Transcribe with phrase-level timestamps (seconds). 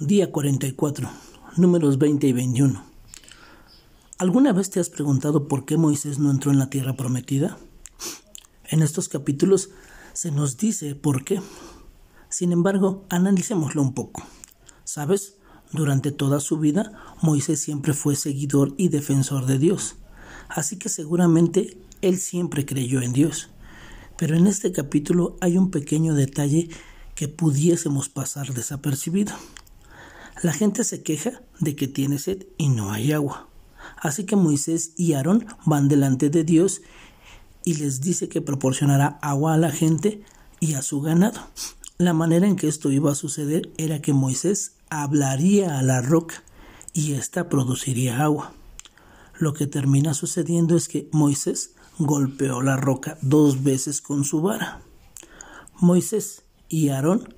[0.00, 1.10] Día 44,
[1.58, 2.82] números 20 y 21.
[4.16, 7.58] ¿Alguna vez te has preguntado por qué Moisés no entró en la tierra prometida?
[8.64, 9.68] En estos capítulos
[10.14, 11.42] se nos dice por qué.
[12.30, 14.22] Sin embargo, analicémoslo un poco.
[14.84, 15.36] ¿Sabes?
[15.70, 19.96] Durante toda su vida, Moisés siempre fue seguidor y defensor de Dios.
[20.48, 23.50] Así que seguramente él siempre creyó en Dios.
[24.16, 26.70] Pero en este capítulo hay un pequeño detalle
[27.14, 29.34] que pudiésemos pasar desapercibido.
[30.42, 33.48] La gente se queja de que tiene sed y no hay agua.
[33.96, 36.80] Así que Moisés y Aarón van delante de Dios
[37.64, 40.22] y les dice que proporcionará agua a la gente
[40.58, 41.40] y a su ganado.
[41.98, 46.42] La manera en que esto iba a suceder era que Moisés hablaría a la roca
[46.94, 48.54] y ésta produciría agua.
[49.38, 54.80] Lo que termina sucediendo es que Moisés golpeó la roca dos veces con su vara.
[55.78, 57.34] Moisés y Aarón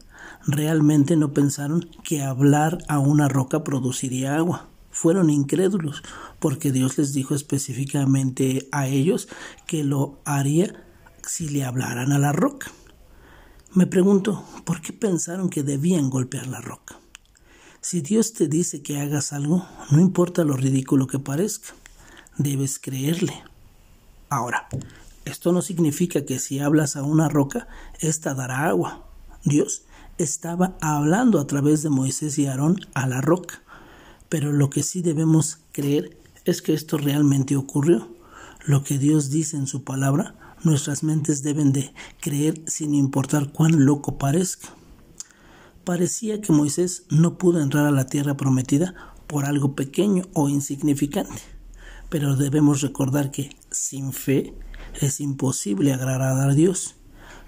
[0.47, 4.69] realmente no pensaron que hablar a una roca produciría agua.
[4.91, 6.03] Fueron incrédulos,
[6.39, 9.29] porque Dios les dijo específicamente a ellos
[9.67, 10.85] que lo haría
[11.27, 12.71] si le hablaran a la roca.
[13.75, 16.99] Me pregunto, ¿por qué pensaron que debían golpear la roca?
[17.81, 21.75] Si Dios te dice que hagas algo, no importa lo ridículo que parezca,
[22.37, 23.43] debes creerle.
[24.29, 24.69] Ahora,
[25.25, 27.69] esto no significa que si hablas a una roca,
[27.99, 29.07] ésta dará agua.
[29.45, 29.83] Dios
[30.23, 33.63] estaba hablando a través de Moisés y Aarón a la roca.
[34.29, 38.09] Pero lo que sí debemos creer es que esto realmente ocurrió.
[38.65, 40.35] Lo que Dios dice en su palabra,
[40.65, 44.69] nuestras mentes deben de creer sin importar cuán loco parezca.
[45.85, 48.95] Parecía que Moisés no pudo entrar a la tierra prometida
[49.27, 51.43] por algo pequeño o insignificante,
[52.09, 54.55] pero debemos recordar que sin fe
[55.01, 56.95] es imposible agradar a Dios.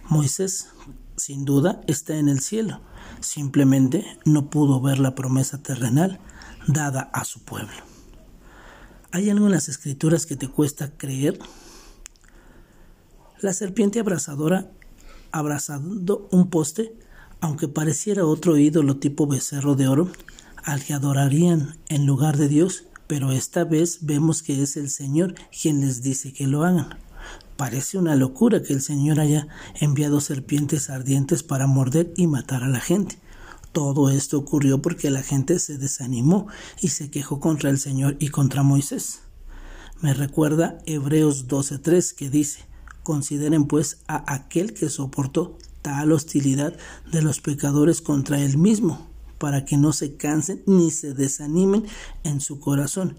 [0.09, 0.69] Moisés
[1.17, 2.81] sin duda está en el cielo,
[3.21, 6.21] simplemente no pudo ver la promesa terrenal
[6.67, 7.77] dada a su pueblo.
[9.13, 11.39] ¿Hay algo en las escrituras que te cuesta creer?
[13.41, 14.71] La serpiente abrazadora
[15.31, 16.97] abrazando un poste,
[17.41, 20.11] aunque pareciera otro ídolo tipo becerro de oro,
[20.65, 25.35] al que adorarían en lugar de Dios, pero esta vez vemos que es el Señor
[25.51, 26.99] quien les dice que lo hagan.
[27.57, 29.47] Parece una locura que el Señor haya
[29.81, 33.21] enviado serpientes ardientes para morder y matar a la gente.
[33.71, 36.49] Todo esto ocurrió porque la gente se desanimó
[36.81, 39.21] y se quejó contra el Señor y contra Moisés.
[40.01, 42.67] Me recuerda Hebreos 12:3 que dice,
[43.05, 46.77] Consideren pues a aquel que soportó tal hostilidad
[47.13, 49.07] de los pecadores contra él mismo,
[49.39, 51.85] para que no se cansen ni se desanimen
[52.25, 53.17] en su corazón.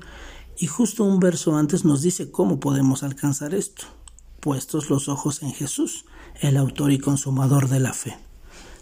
[0.58, 3.86] Y justo un verso antes nos dice cómo podemos alcanzar esto
[4.46, 6.06] puestos los ojos en Jesús,
[6.40, 8.16] el autor y consumador de la fe.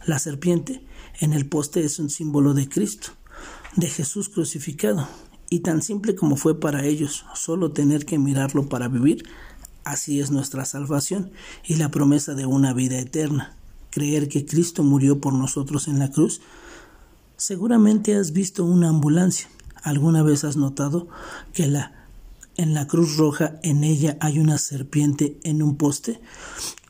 [0.05, 0.85] La serpiente
[1.21, 3.11] en el poste es un símbolo de Cristo,
[3.77, 5.07] de Jesús crucificado,
[5.49, 9.23] y tan simple como fue para ellos solo tener que mirarlo para vivir,
[9.85, 11.31] así es nuestra salvación
[11.63, 13.55] y la promesa de una vida eterna.
[13.89, 16.41] Creer que Cristo murió por nosotros en la cruz.
[17.37, 19.47] Seguramente has visto una ambulancia.
[19.81, 21.07] ¿Alguna vez has notado
[21.53, 22.02] que la
[22.57, 26.19] en la cruz roja en ella hay una serpiente en un poste,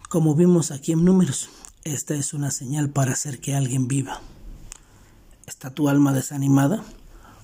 [0.10, 1.50] como vimos aquí en números.
[1.84, 4.22] Esta es una señal para hacer que alguien viva.
[5.48, 6.84] ¿Está tu alma desanimada?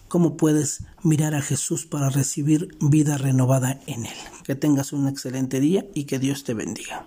[0.08, 4.16] ¿Cómo puedes mirar a Jesús para recibir vida renovada en Él?
[4.44, 7.06] Que tengas un excelente día y que Dios te bendiga.